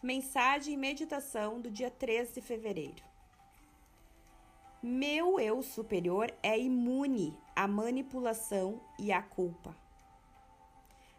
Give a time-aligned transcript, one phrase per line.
[0.00, 3.02] Mensagem e meditação do dia 3 de fevereiro.
[4.80, 9.76] Meu eu superior é imune à manipulação e à culpa.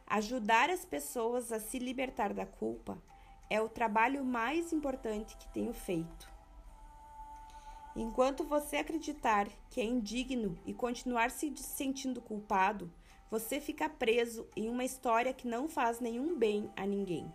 [0.08, 2.98] Ajudar as pessoas a se libertar da culpa
[3.50, 6.32] é o trabalho mais importante que tenho feito.
[7.98, 12.90] Enquanto você acreditar que é indigno e continuar se sentindo culpado,
[13.30, 17.30] você fica preso em uma história que não faz nenhum bem a ninguém.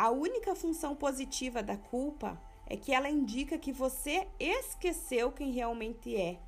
[0.00, 6.16] A única função positiva da culpa é que ela indica que você esqueceu quem realmente
[6.16, 6.40] é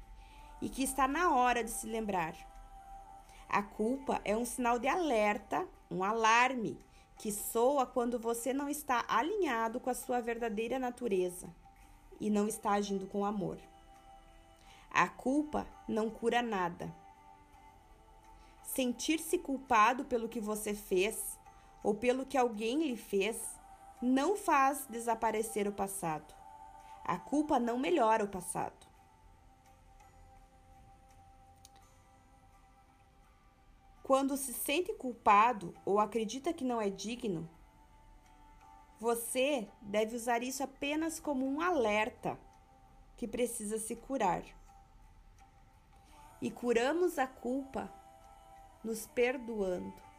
[0.63, 2.35] e que está na hora de se lembrar.
[3.51, 6.79] A culpa é um sinal de alerta, um alarme,
[7.19, 11.55] que soa quando você não está alinhado com a sua verdadeira natureza
[12.19, 13.59] e não está agindo com amor.
[14.91, 16.91] A culpa não cura nada.
[18.65, 21.32] Sentir-se culpado pelo que você fez
[21.83, 23.41] ou pelo que alguém lhe fez
[24.01, 26.35] não faz desaparecer o passado.
[27.05, 28.87] A culpa não melhora o passado.
[34.03, 37.49] Quando se sente culpado ou acredita que não é digno,
[38.99, 42.39] você deve usar isso apenas como um alerta
[43.17, 44.45] que precisa se curar.
[46.41, 47.93] E curamos a culpa
[48.83, 50.12] nos perdoando.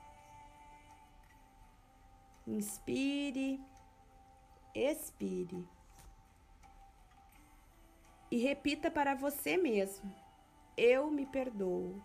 [2.45, 3.61] Inspire,
[4.75, 5.65] expire.
[8.29, 10.13] E repita para você mesmo:
[10.75, 12.01] Eu me perdoo.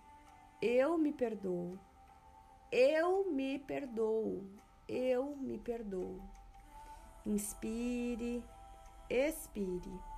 [0.63, 1.79] Eu me perdoo.
[2.71, 4.45] Eu me perdoo.
[4.89, 6.21] Eu me perdoo.
[7.27, 8.43] Inspire,
[9.11, 10.18] expire.